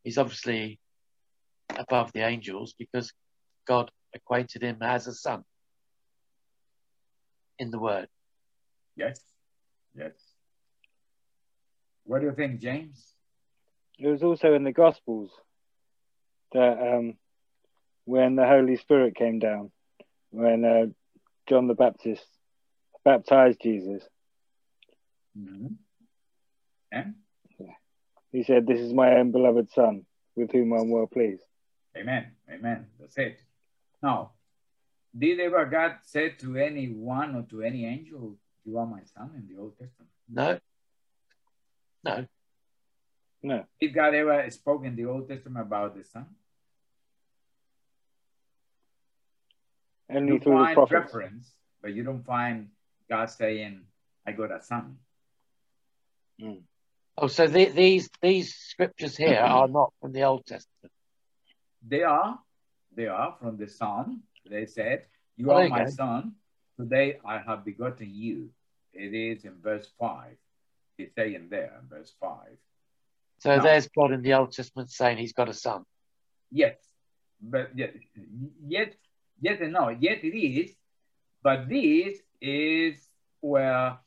[0.02, 0.78] he's obviously
[1.76, 3.12] above the angels because
[3.66, 5.44] God acquainted him as a son
[7.58, 8.08] in the word.
[8.96, 9.20] Yes,
[9.96, 10.12] yes.
[12.04, 13.12] What do you think, James?
[13.98, 15.30] It was also in the Gospels
[16.52, 17.14] that um,
[18.04, 19.70] when the Holy Spirit came down,
[20.30, 20.86] when uh,
[21.48, 22.24] John the Baptist
[23.04, 24.02] baptized Jesus,
[25.38, 25.66] Mm-hmm.
[26.92, 27.14] And
[28.30, 30.04] he said, This is my own beloved Son,
[30.36, 31.42] with whom I'm well pleased.
[31.96, 32.26] Amen.
[32.50, 32.86] Amen.
[33.00, 33.38] That's it.
[34.04, 34.32] Now,
[35.18, 38.36] did ever God say to anyone or to any angel,
[38.66, 40.10] You are my son in the Old Testament?
[40.28, 40.58] No,
[42.04, 42.26] no,
[43.42, 46.26] No, Did God ever spoke in the Old Testament about the son?
[50.10, 51.14] only You through the find prophets.
[51.14, 52.68] reference, but you don't find
[53.08, 53.80] God saying,
[54.26, 54.98] I got a son.
[56.38, 56.60] Hmm.
[57.16, 60.92] Oh, so the, these these scriptures here are not from the Old Testament.
[61.86, 62.38] They are,
[62.96, 64.22] they are from the son.
[64.48, 66.32] They said, You are my son.
[66.78, 68.50] Today I have begotten you.
[68.92, 70.36] It is in verse 5.
[70.98, 72.30] It's saying there in verse 5.
[73.38, 73.62] So No.
[73.62, 75.84] there's God in the Old Testament saying he's got a son.
[76.50, 76.76] Yes,
[77.40, 77.94] but yet,
[78.66, 78.94] yet,
[79.40, 79.88] yes and no.
[79.88, 80.74] Yet it is,
[81.42, 83.08] but this is
[83.40, 83.98] where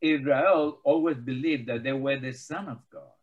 [0.00, 3.14] Israel always believed that they were the son of God.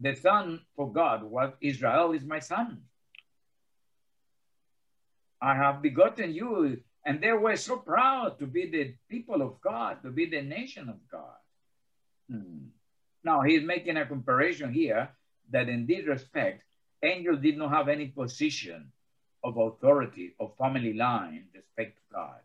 [0.00, 2.82] The son for God was Israel is my son.
[5.40, 10.02] I have begotten you, and they were so proud to be the people of God,
[10.02, 11.38] to be the nation of God.
[12.30, 12.66] Hmm.
[13.24, 15.10] Now he's making a comparison here
[15.50, 16.62] that in this respect,
[17.02, 18.92] angels did not have any position
[19.44, 22.40] of authority or family line respect to God.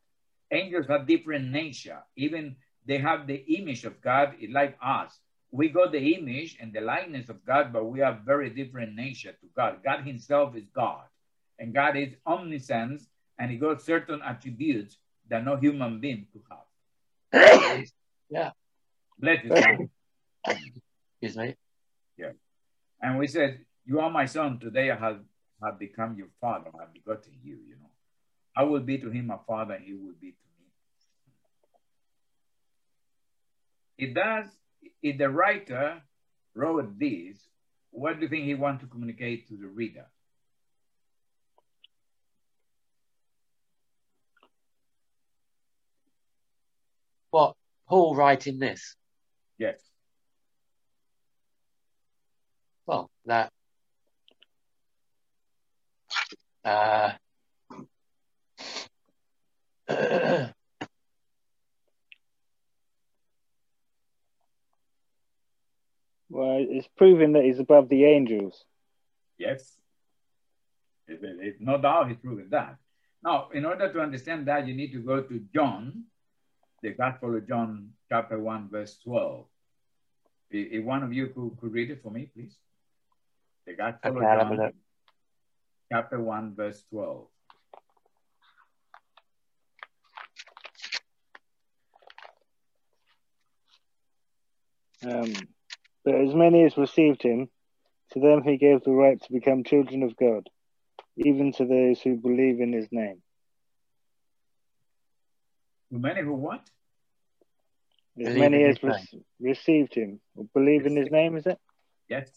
[0.52, 2.00] Angels have different nature.
[2.16, 5.20] Even they have the image of God like us.
[5.52, 9.32] We got the image and the likeness of God, but we have very different nature
[9.32, 9.80] to God.
[9.84, 11.04] God himself is God.
[11.60, 13.08] And God is omniscience
[13.39, 14.98] and he got certain attributes
[15.30, 17.86] that no human being could have.
[18.30, 18.52] yeah,
[19.18, 19.89] Bless you.
[21.22, 21.56] excuse me.
[23.04, 24.60] And we said, You are my son.
[24.60, 25.20] Today I have,
[25.62, 26.72] have become your father.
[26.74, 27.92] I have begotten you, you know.
[28.56, 30.68] I will be to him a father, and he will be to me.
[33.98, 34.46] It does,
[35.02, 36.02] if the writer
[36.56, 37.38] wrote this,
[37.92, 40.06] what do you think he want to communicate to the reader?
[47.34, 47.56] What
[47.89, 48.96] Paul writing this?
[49.58, 49.82] Yes.
[52.86, 53.52] Well, that
[56.63, 57.13] uh,
[66.30, 68.63] Well, it's proving that he's above the angels.
[69.39, 69.76] Yes.
[71.08, 72.78] It, it, it- no doubt he's proven that.
[73.24, 76.04] Now, in order to understand that, you need to go to John,
[76.84, 79.46] the Gospel of John, chapter 1, verse 12.
[80.52, 82.56] If, one of you could, could read it for me, please.
[83.65, 84.74] The Gospel Okay, of John,
[85.91, 87.28] chapter 1, verse 12.
[95.06, 95.34] Um,
[96.04, 97.50] but as many as received him,
[98.12, 100.50] to them he gave the right to become children of God,
[101.15, 103.22] even to those who believe in his name.
[105.91, 106.69] To many who what?
[108.19, 111.58] As many as re- received him, or believe in his name, is it?
[112.08, 112.30] Yes.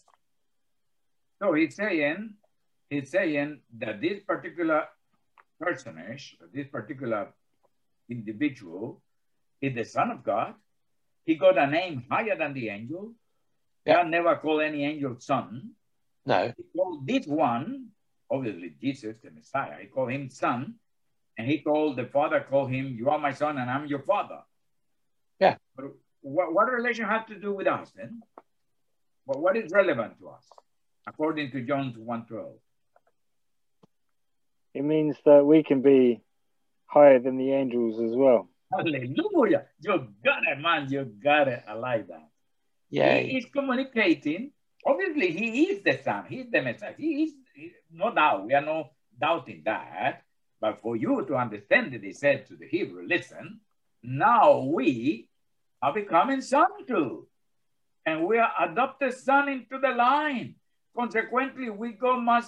[1.39, 2.33] So he's saying,
[2.89, 4.85] he's saying that this particular
[5.59, 7.27] personage, this particular
[8.09, 9.01] individual,
[9.61, 10.55] is the Son of God.
[11.25, 13.13] He got a name higher than the angel.
[13.85, 13.97] Yeah.
[13.97, 15.71] God never called any angel son.
[16.25, 17.89] no, He called this one,
[18.31, 20.75] obviously Jesus, the Messiah, he called him son.
[21.37, 24.39] And he called the Father, called him, You are my son, and I'm your father.
[25.77, 25.83] Yeah.
[25.85, 28.21] But what, what relation have to do with us then?
[29.25, 30.45] But what is relevant to us,
[31.07, 32.53] according to John 112?
[34.73, 36.21] It means that we can be
[36.85, 38.49] higher than the angels as well.
[38.71, 39.65] Hallelujah.
[39.81, 40.87] You got it, man.
[40.89, 41.63] You got it.
[41.67, 42.27] I like that.
[42.89, 44.51] yeah, He is communicating.
[44.85, 46.25] Obviously, he is the son.
[46.29, 46.93] He's the Messiah.
[46.97, 48.45] He is, he- no doubt.
[48.45, 50.23] We are not doubting that.
[50.59, 53.59] But for you to understand it, he said to the Hebrew, listen,
[54.03, 55.29] now we
[55.81, 57.27] are becoming son too.
[58.05, 60.55] And we are adopted son into the line.
[60.95, 62.45] Consequently, we go much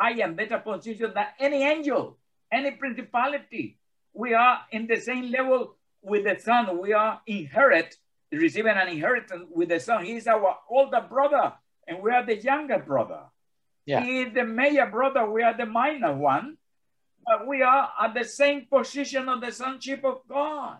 [0.00, 2.18] higher and better position than any angel,
[2.50, 3.78] any principality.
[4.12, 6.80] We are in the same level with the son.
[6.80, 7.96] We are inherit,
[8.32, 10.04] receiving an inheritance with the son.
[10.04, 11.52] He is our older brother,
[11.86, 13.20] and we are the younger brother.
[13.86, 14.02] Yeah.
[14.02, 16.56] He is the major brother, we are the minor one.
[17.26, 20.78] But we are at the same position of the sonship of God.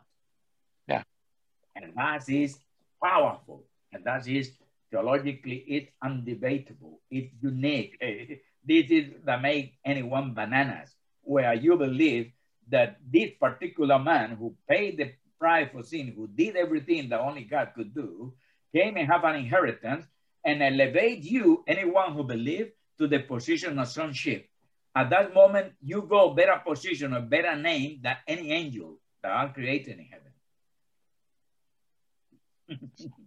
[1.77, 2.59] And that is
[3.03, 3.65] powerful.
[3.93, 4.53] And that is
[4.91, 6.99] theologically, it's undebatable.
[7.11, 7.97] It's unique.
[8.01, 12.33] Eh, This is that make anyone bananas, where you believe
[12.69, 17.45] that this particular man who paid the price for sin, who did everything that only
[17.45, 18.33] God could do,
[18.73, 20.07] came and have an inheritance
[20.45, 24.49] and elevate you, anyone who believe, to the position of sonship.
[24.95, 29.53] At that moment, you go better position or better name than any angel that are
[29.53, 30.33] created in heaven.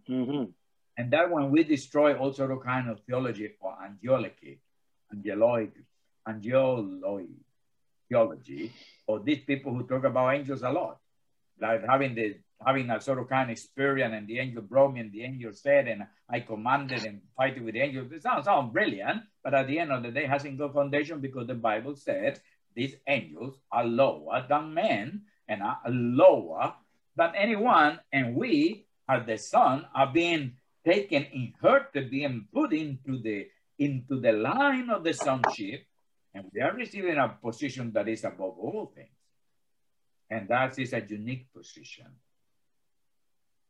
[0.08, 0.44] Hmm
[0.98, 4.58] And that when we destroy all sort of kind of theology or angelology,
[5.14, 5.72] angeloid,
[6.28, 7.28] angeloi
[8.10, 8.72] theology,
[9.06, 10.98] or these people who talk about angels a lot,
[11.62, 15.02] like having the having a sort of kind of experience, and the angel brought me,
[15.02, 18.08] and the angel said, and I commanded and fighting with the angel.
[18.12, 21.46] It sounds, sounds brilliant, but at the end of the day, hasn't got foundation because
[21.46, 22.40] the Bible said
[22.76, 26.74] these angels are lower than men and are lower
[27.16, 30.54] than anyone, and we, as the Son, are being
[30.86, 33.48] taken, inherited, being put into the
[33.80, 35.86] into the line of the sonship,
[36.34, 39.10] and we are receiving a position that is above all things.
[40.30, 42.08] And that is a unique position.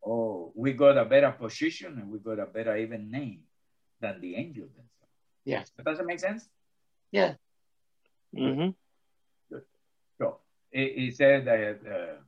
[0.06, 3.42] Oh, we got a better position and we got a better even name
[4.00, 5.14] than the angels themselves.
[5.44, 5.72] Yes.
[5.86, 6.48] Does that make sense?
[7.12, 7.34] Yeah.
[8.36, 8.70] mm-hmm.
[10.18, 10.38] So
[10.72, 12.22] he, he said that uh,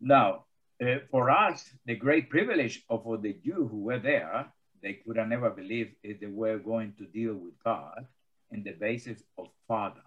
[0.00, 0.45] now,
[0.82, 4.46] uh, for us, the great privilege of the Jew who were there,
[4.82, 8.06] they could have never believed if they were going to deal with God
[8.50, 10.02] in the basis of Father.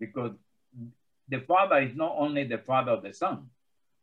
[0.00, 0.32] Because
[1.28, 3.50] the Father is not only the Father of the Son,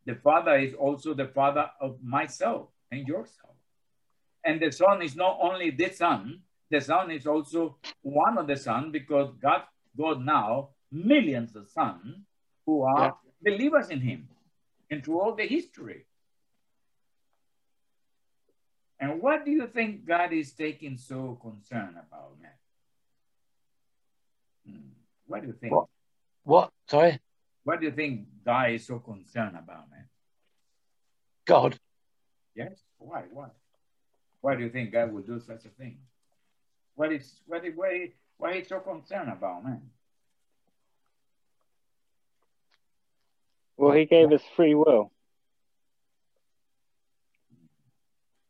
[0.06, 3.54] the Father is also the Father of myself and yourself.
[4.44, 8.56] And the Son is not only the Son, the Son is also one of the
[8.56, 9.62] Son because God,
[9.96, 12.18] God now, millions of sons
[12.66, 14.28] who are believers in Him
[14.94, 16.06] and through all the history.
[19.00, 22.52] And what do you think God is taking so concerned about, man?
[24.64, 24.88] Hmm.
[25.26, 25.72] What do you think?
[25.72, 25.86] What?
[26.44, 26.70] What?
[26.88, 27.18] Sorry?
[27.64, 30.06] What do you think God is so concerned about, man?
[31.44, 31.76] God.
[32.54, 32.78] Yes.
[32.98, 33.24] Why?
[33.32, 33.48] Why?
[34.42, 35.98] Why do you think God would do such a thing?
[36.94, 39.82] What is what is why why is so concerned about, man?
[43.76, 45.10] Well, he gave us free will.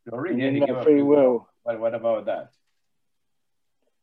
[0.09, 2.51] Sorry, And yeah, in he that gave us free will, But what about that?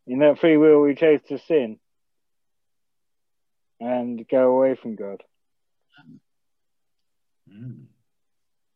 [0.07, 1.79] in that free will, we chose to sin
[3.79, 5.23] and go away from God.
[7.49, 7.84] Hmm.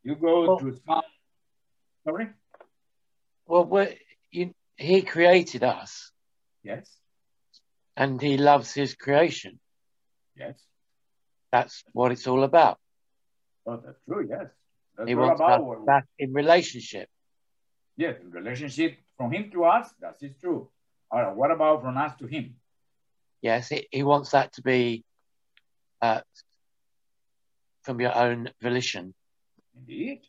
[0.04, 1.02] You go Well- to some.
[2.04, 2.28] Sorry.
[3.46, 3.94] Well, we're,
[4.30, 6.12] you, he created us
[6.62, 6.88] Yes.
[7.96, 9.58] and he loves his creation.
[10.36, 10.60] Yes.
[11.52, 12.78] That's what it's all about.
[13.66, 14.26] Oh, that's true.
[14.28, 14.46] Yes.
[14.96, 17.08] That's He all wants about us back in relationship.
[17.96, 19.88] Yes, relationship from him to us.
[20.00, 20.68] That is true.
[21.10, 21.34] All right.
[21.34, 22.56] What about from us to him?
[23.40, 25.04] Yes, he, he wants that to be
[26.02, 26.20] uh,
[27.82, 29.14] from your own volition.
[29.76, 30.22] Indeed.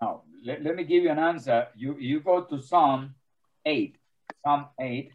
[0.00, 1.68] Now, let, let me give you an answer.
[1.76, 3.14] You you go to Psalm
[3.64, 3.96] 8.
[4.44, 5.12] Psalm 8.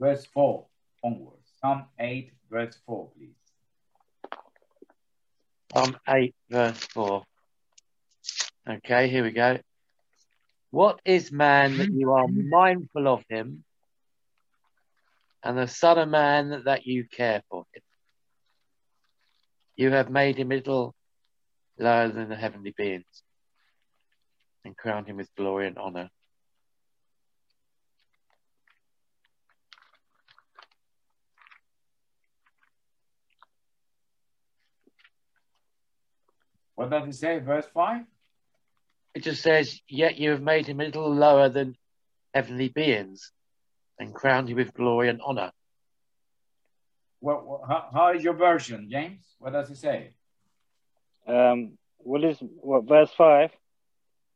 [0.00, 0.66] Verse 4
[1.04, 1.36] onwards.
[1.60, 3.36] Psalm 8, verse 4, please.
[5.74, 7.22] Psalm 8, verse 4.
[8.66, 9.58] Okay, here we go.
[10.70, 13.62] What is man that you are mindful of him,
[15.44, 17.82] and the Son of Man that you care for him?
[19.76, 20.94] You have made him little
[21.78, 23.22] lower than the heavenly beings,
[24.64, 26.08] and crowned him with glory and honor.
[36.80, 37.38] What does it say?
[37.40, 38.06] Verse 5?
[39.14, 41.76] It just says, Yet you have made him a little lower than
[42.32, 43.32] heavenly beings,
[43.98, 45.52] and crowned him with glory and honor.
[47.18, 49.26] What, what, how, how is your version, James?
[49.38, 50.14] What does it say?
[51.26, 53.50] Um, what is what verse five?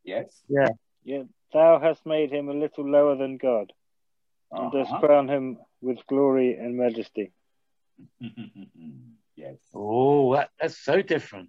[0.04, 0.42] Yes.
[0.46, 0.68] Yeah,
[1.02, 1.22] Yeah.
[1.54, 3.72] Thou hast made him a little lower than God,
[4.52, 5.00] and dost Uh-huh.
[5.00, 7.32] crown him with glory and majesty.
[9.34, 9.56] yes.
[9.74, 11.48] Oh, that, that's so different.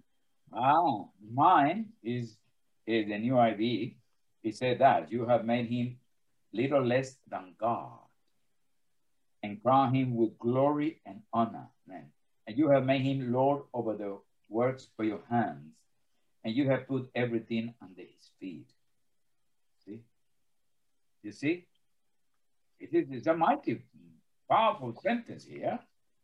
[0.56, 2.36] Ah, mine is,
[2.86, 3.96] is the new ID.
[4.42, 5.98] He said that you have made him
[6.52, 7.98] little less than God
[9.42, 11.68] and crown him with glory and honor.
[11.86, 12.06] Man.
[12.46, 15.74] And you have made him Lord over the works of your hands,
[16.44, 18.70] and you have put everything under his feet.
[19.84, 20.00] See?
[21.22, 21.66] You see?
[22.78, 23.82] It is a mighty,
[24.50, 25.78] powerful sentence here,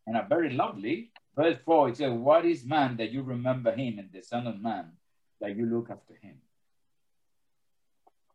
[0.06, 1.10] and a very lovely.
[1.34, 4.60] Verse 4, it says, What is man that you remember him, and the Son of
[4.60, 4.92] Man
[5.40, 6.36] that you look after him?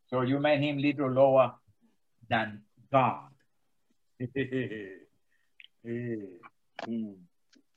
[0.09, 1.53] So you made him little lower
[2.29, 3.29] than God.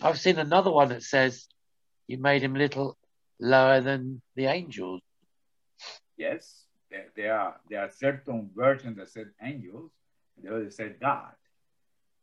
[0.02, 1.46] I've seen another one that says
[2.06, 2.96] you made him little
[3.38, 5.02] lower than the angels.
[6.16, 9.90] yes, there, there are there are certain versions that said angels,
[10.42, 11.32] the other said God.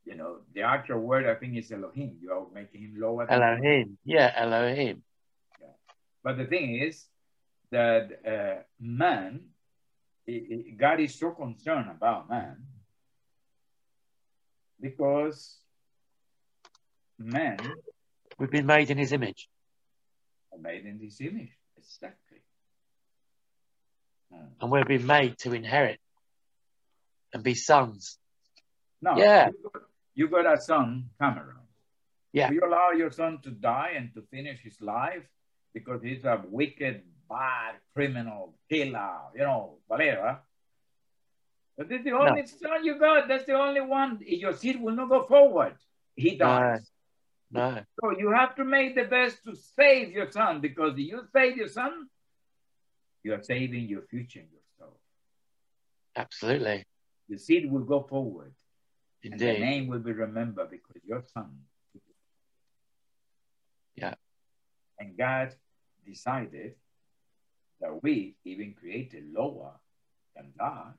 [0.08, 2.18] You know, the actual word I think is Elohim.
[2.22, 3.98] You are making him lower than Elohim.
[4.06, 5.04] Yeah, Elohim.
[6.24, 7.06] But the thing is
[7.72, 9.50] that uh, man,
[10.28, 12.56] i- i- God is so concerned about man
[14.80, 15.60] because
[17.18, 17.58] man
[18.40, 19.50] We've been made in his image.
[20.60, 21.52] made in his image.
[21.78, 22.42] Exactly.
[24.32, 24.46] Hmm.
[24.62, 26.00] And we've been made to inherit
[27.34, 28.18] and be sons.
[29.02, 29.50] Now, Yeah.
[30.18, 31.56] You got, a son, Cameron.
[32.34, 32.50] Yeah.
[32.50, 35.24] Do you allow your son to die and to finish his life
[35.76, 40.40] because he's a wicked, bad, criminal, killer, you know, whatever?
[41.78, 43.28] But this is the only son you got.
[43.28, 44.20] That's the only one.
[44.26, 45.76] Your seed will not go forward.
[46.16, 46.90] He dies.
[47.52, 47.80] No.
[48.02, 51.58] So you have to make the best to save your son because if you save
[51.58, 52.08] your son,
[53.22, 54.98] you are saving your future and yourself.
[56.16, 56.86] Absolutely.
[57.30, 58.54] The seed will go forward.
[59.32, 61.60] And the name will be remembered because your son.
[63.96, 64.14] Yeah.
[65.00, 65.56] And God
[66.06, 66.76] decided
[67.82, 69.72] that we even created lower
[70.36, 70.94] than God.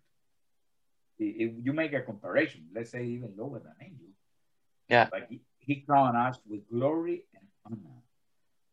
[1.19, 4.17] If you make a comparison, let's say even lower than angels.
[4.89, 5.09] Yeah.
[5.11, 7.99] But he, he crowned us with glory and honor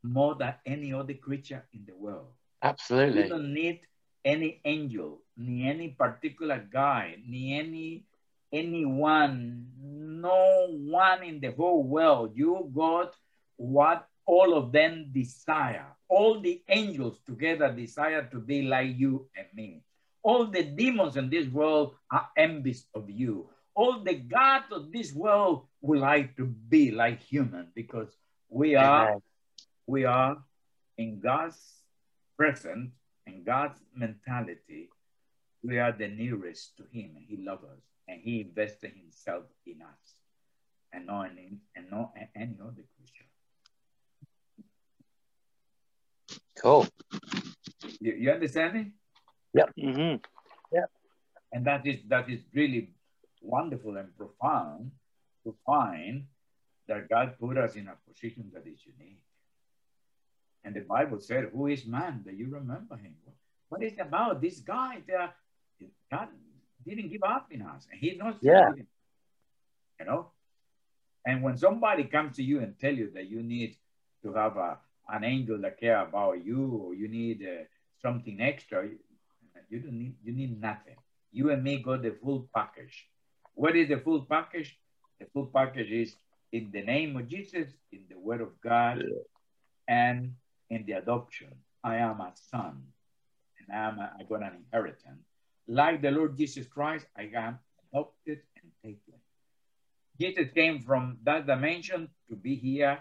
[0.03, 2.27] more than any other creature in the world.
[2.61, 3.23] Absolutely.
[3.23, 3.81] We don't need
[4.23, 8.05] any angel, ni any particular guy, ni any
[8.55, 12.31] anyone, no one in the whole world.
[12.35, 13.13] You got
[13.57, 15.85] what all of them desire.
[16.07, 19.83] All the angels together desire to be like you and me.
[20.23, 23.49] All the demons in this world are envious of you.
[23.75, 28.09] All the gods of this world would like to be like human because
[28.49, 29.21] we are Amen.
[29.85, 30.37] we are
[30.97, 31.59] in God's
[32.37, 32.91] presence
[33.27, 34.89] and God's mentality,
[35.63, 39.81] we are the nearest to Him, and He loves us, and He invested Himself in
[39.81, 40.15] us,
[40.93, 43.29] and not in and not in any other creature.
[46.61, 46.87] Cool.
[47.99, 48.91] You, you understand me?
[49.77, 50.15] hmm
[51.53, 52.91] And that is that is really
[53.41, 54.91] wonderful and profound
[55.45, 56.25] to find
[56.87, 59.21] that God put us in a position that is unique.
[60.63, 63.15] And the Bible said, Who is man that you remember him?
[63.69, 65.35] What is it about this guy that
[66.11, 66.29] God
[66.85, 67.87] didn't give up in us?
[67.91, 68.69] And he's not Yeah.
[68.69, 68.87] giving-
[69.99, 70.31] you know?
[71.25, 73.75] And when somebody comes to you and tell you that you need
[74.21, 74.79] to have a,
[75.09, 77.63] an angel that care about you or you need uh,
[78.01, 78.99] something extra, you,
[79.69, 80.95] you don't need you need nothing.
[81.31, 83.07] You and me got the full package.
[83.55, 84.77] What is the full package?
[85.19, 86.15] The full package is
[86.51, 89.03] in the name of Jesus, in the word of God,
[89.87, 90.35] and
[90.69, 91.51] in the adoption.
[91.83, 92.83] I am a son,
[93.59, 95.25] and I am a, I got an inheritance.
[95.67, 97.59] Like the Lord Jesus Christ, I am
[97.91, 99.19] adopted and taken.
[100.19, 102.99] Jesus came from that dimension to be here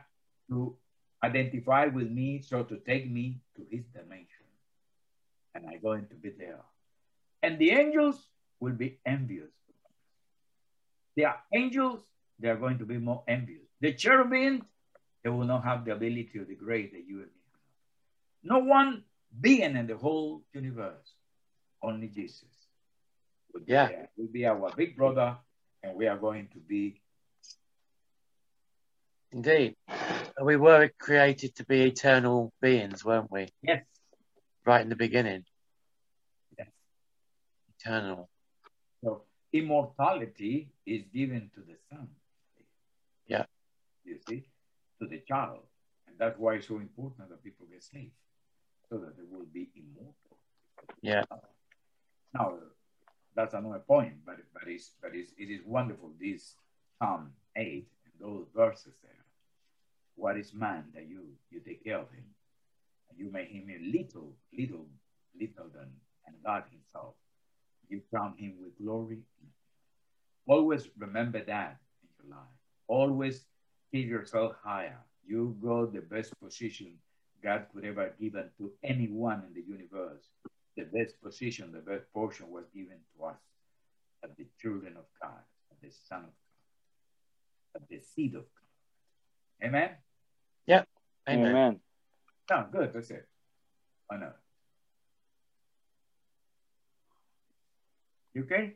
[0.48, 0.76] to
[1.22, 4.46] identify with me, so to take me to his dimension.
[5.54, 6.60] And I'm going to be there.
[7.42, 8.16] And the angels
[8.60, 9.52] will be envious.
[11.16, 12.00] They are angels,
[12.40, 13.68] they are going to be more envious.
[13.80, 14.64] The cherubim,
[15.22, 17.60] they will not have the ability or the grace that you and me have.
[18.42, 19.04] No one
[19.40, 21.14] being in the whole universe,
[21.82, 22.53] only Jesus.
[23.54, 23.88] Will be Yeah.
[23.88, 24.10] there.
[24.16, 25.38] Will be our big brother,
[25.82, 27.00] and we are going to be
[29.32, 29.76] Indeed.
[30.40, 33.48] We were created to be eternal beings, weren't we?
[33.62, 33.84] yes,
[34.64, 35.44] Right in the beginning.
[36.56, 36.68] yes.
[37.80, 38.30] Eternal.
[39.02, 42.08] So immortality is given to the son.
[43.26, 43.46] Yeah.
[44.04, 44.44] You see,
[45.00, 45.66] to the child.
[46.06, 48.14] And that's why it's so important that people get saved.
[48.88, 50.38] So that they will be immortal.
[51.02, 51.24] Yeah.
[52.32, 52.54] Now,
[53.34, 56.12] that's another point, but but it's but it's, it is wonderful.
[56.20, 56.54] This
[56.98, 59.12] Psalm eight and those verses there.
[60.16, 62.24] What is man that you you take care of him,
[63.10, 64.86] and you make him a little little
[65.38, 65.90] little than
[66.26, 67.14] and God Himself.
[67.88, 69.18] You crown Him with glory.
[70.46, 72.48] Always remember that in your life.
[72.86, 73.44] Always
[73.92, 74.98] keep yourself higher.
[75.26, 76.94] You go the best position
[77.42, 80.24] God could ever given to anyone in the universe.
[80.76, 83.36] The best position, the best portion was given to us
[84.24, 85.38] as the children of God,
[85.70, 86.30] as the Son of
[87.72, 89.68] God, as the seed of God.
[89.68, 89.90] Amen?
[90.66, 90.84] Yeah.
[91.28, 91.46] Amen.
[91.46, 91.80] Amen.
[92.50, 92.92] Oh, good.
[92.92, 93.28] That's it.
[94.10, 94.32] I know.
[98.34, 98.74] You okay?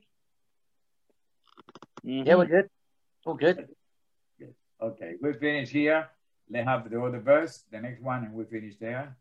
[2.04, 2.26] Mhm.
[2.26, 2.70] Yeah, we're good.
[3.24, 3.68] All good.
[4.80, 6.08] Okay, we finish here.
[6.48, 9.16] Let's have the other verse, the next one, and we finish there.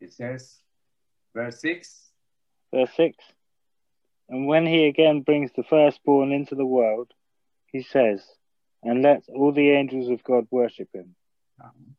[0.00, 0.60] It says,
[1.38, 2.10] verse 6
[2.74, 3.16] Verse 6
[4.28, 7.10] And when he again brings the firstborn into the world,
[7.66, 8.24] he says,
[8.82, 11.16] And let all the angels of God worship him.
[11.64, 11.96] Um,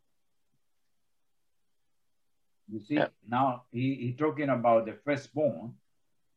[2.72, 3.10] You see, Yeah.
[3.28, 5.74] now he, he talking about the firstborn,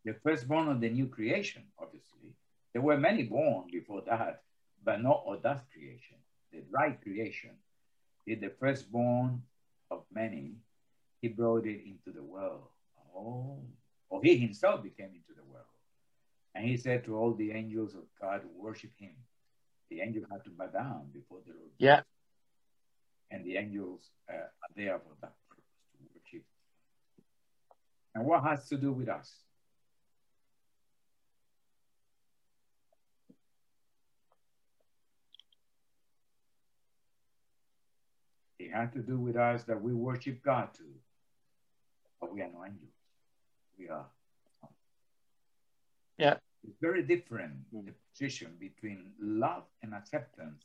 [0.05, 2.35] the firstborn of the new creation, obviously.
[2.73, 4.43] There were many born before that,
[4.85, 6.17] but not of that creation.
[6.53, 7.53] The right creation
[8.27, 9.43] is the firstborn
[9.91, 10.57] of many.
[11.21, 12.72] He brought it into the world.
[13.15, 13.63] Oh,
[14.09, 15.65] or he himself became into the world.
[16.55, 19.13] And he said to all the angels of God, worship him.
[19.91, 21.71] The angels had to bow down before the Lord.
[21.79, 22.01] Yeah.
[23.31, 26.45] And the angels uh, are there for that purpose to worship.
[28.15, 29.31] And what has to do with us?
[38.59, 40.85] It has to do with us that we worship God too.
[42.21, 42.93] But we are no angels.
[43.83, 44.07] We are.
[46.19, 46.37] Yeah.
[46.63, 50.63] It's very different, the position between love and acceptance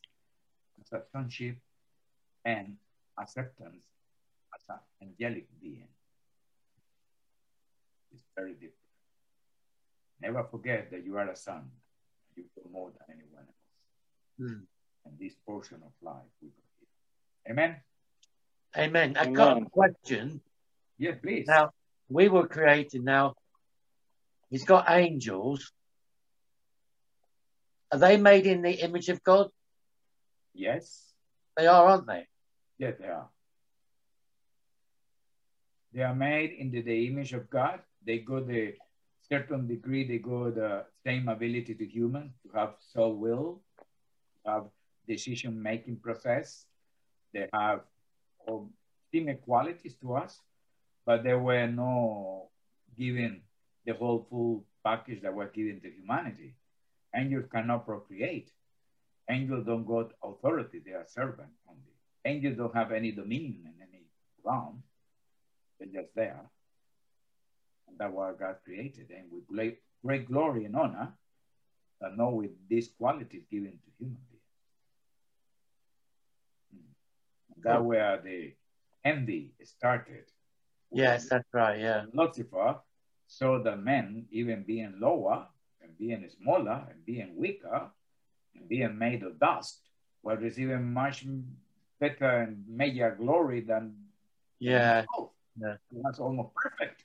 [0.80, 1.58] as a sonship
[2.46, 2.76] and
[3.20, 3.84] acceptance
[4.54, 5.88] as an angelic being.
[8.14, 8.74] It's very different.
[10.22, 11.72] Never forget that you are a son.
[12.36, 14.38] You feel more than anyone else.
[14.38, 14.64] Hmm.
[15.06, 17.52] And this portion of life we got here.
[17.52, 17.76] Amen?
[18.78, 19.18] Amen.
[19.18, 20.42] I've got a question.
[21.00, 21.48] Yes, please.
[21.48, 21.72] Now,
[22.10, 23.36] we were created now.
[24.50, 25.72] He's got angels.
[27.92, 29.50] Are they made in the image of God?
[30.54, 31.04] yes.
[31.56, 32.28] They are, aren't they?
[32.78, 33.30] Yes, they are.
[35.94, 37.80] They are made in the, image of God.
[38.06, 38.76] They got the
[39.28, 43.62] certain degree, they got the same ability to humans to have soul will,
[44.46, 44.64] to have
[45.08, 46.66] decision making process.
[47.34, 47.82] They have
[48.46, 48.70] all
[49.12, 50.40] similar qualities to us,
[51.08, 52.50] but they were no
[52.98, 53.42] given
[53.86, 56.54] the whole full package that was given to humanity.
[57.16, 58.52] Angels cannot procreate.
[59.30, 61.96] Angels don't got authority, they are servant only.
[62.26, 64.04] Angels don't have any dominion in any
[64.44, 64.84] realm.
[65.80, 66.42] They're just there.
[67.88, 69.10] And that's what God created.
[69.10, 71.14] And with great, great glory and honor,
[72.02, 74.44] but not with these qualities given to human beings.
[76.76, 77.64] Mm.
[77.64, 78.54] That's where the
[79.06, 80.26] envy started.
[80.92, 81.80] Yes, that's right.
[81.80, 82.06] Yeah.
[82.14, 82.78] Lucifer
[83.28, 85.48] saw the men even being lower
[85.82, 87.90] and being smaller and being weaker
[88.56, 89.82] and being made of dust
[90.24, 91.26] were receiving much
[92.00, 93.96] better and major glory than
[94.60, 95.02] Yeah.
[95.02, 95.32] himself.
[95.60, 95.78] Yeah.
[95.92, 97.04] He was almost perfect.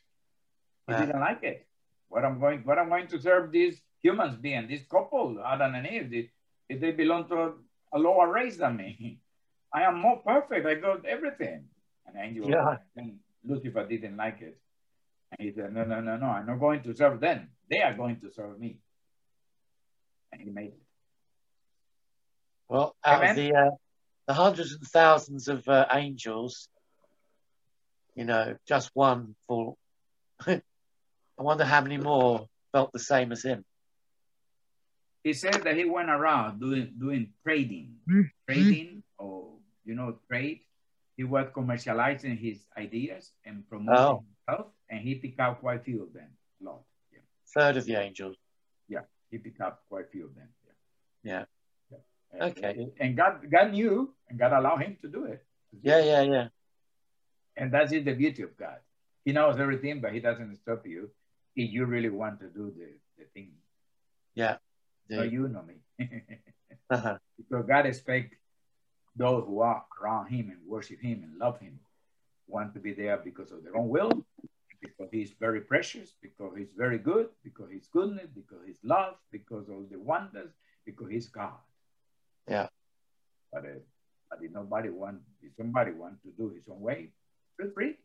[0.87, 1.07] He Yeah.
[1.07, 1.67] didn't like it.
[2.09, 5.87] What I'm going, what I'm going to serve these humans being this couple, Adam and
[5.87, 6.31] Eve, if-
[6.69, 7.59] if they belong to
[7.93, 9.21] a lower race than me,
[9.73, 10.67] I am more perfect.
[10.67, 11.69] I got everything.
[12.07, 12.79] And angel Yeah.
[12.97, 14.59] and Lucifer didn't like it.
[15.33, 17.49] And he said, No, no, no, no, I'm not going to serve them.
[17.71, 18.79] They are going to serve me.
[20.33, 20.83] And he made it.
[22.69, 23.31] Well, out Amen.
[23.31, 23.71] of the uh,
[24.27, 26.69] the hundreds and thousands of uh, angels,
[28.15, 29.75] you know, just one for.
[30.47, 33.65] I wonder how many more felt the same as him.
[35.25, 38.23] He said that he went around doing doing trading, Mm-hmm.
[38.53, 40.61] trading, or you know, trade.
[41.17, 44.25] He was commercializing his ideas and promoting Oh.
[44.47, 46.31] himself, and he picked up quite a few of them.
[46.61, 46.83] A lot.
[47.13, 47.21] Yeah.
[47.55, 48.37] Third of the angels.
[48.89, 50.49] Yeah, he picked up quite a few of them.
[51.23, 51.45] Yeah.
[51.91, 51.99] Yeah.
[52.33, 52.93] And- Okay.
[52.99, 55.45] And God, God knew, and God allowed him to do it.
[55.83, 56.49] Yeah, yeah, yeah.
[57.57, 58.79] And that is the beauty of God.
[59.25, 61.11] He knows everything, but He doesn't stop you
[61.55, 62.89] if you really want to do the,
[63.19, 63.53] the thing.
[64.35, 64.57] Yeah.
[65.11, 65.77] So you know me.
[66.91, 67.19] uh-huh.
[67.37, 68.37] because God expects
[69.17, 71.79] those who are around Him and worship Him and love Him
[72.49, 74.25] want to be there because of their own will,
[74.81, 79.69] because he's very precious, because he's very good, because he's goodness, because he's love, because
[79.69, 80.51] of the wonders,
[80.85, 81.53] because he's God.
[82.49, 82.69] Yeah.
[83.53, 83.81] But, uh,
[84.29, 87.11] but if nobody want, if somebody want to do his own way,
[87.57, 87.97] feel free.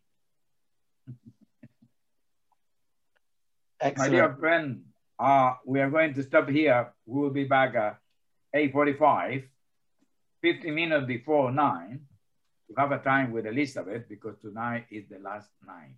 [3.79, 4.11] Excellent.
[4.11, 4.83] My dear friend,
[5.19, 6.93] uh, we are going to stop here.
[7.05, 7.99] We will be back at
[8.55, 9.43] 8.45,
[10.41, 11.99] 50 minutes before 9,
[12.69, 15.95] to have a time with Elizabeth because tonight is the last night.